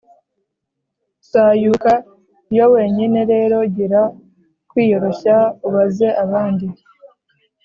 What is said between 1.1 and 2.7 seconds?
usayuka yo